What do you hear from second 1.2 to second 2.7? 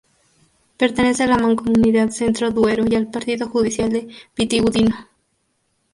a la Mancomunidad Centro